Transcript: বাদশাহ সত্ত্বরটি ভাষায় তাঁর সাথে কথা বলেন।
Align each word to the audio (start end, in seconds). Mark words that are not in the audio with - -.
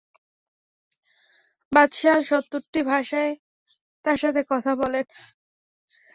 বাদশাহ 1.71 2.17
সত্ত্বরটি 2.21 2.81
ভাষায় 2.91 3.33
তাঁর 4.05 4.17
সাথে 4.17 4.41
কথা 4.51 4.71
বলেন। 4.75 5.05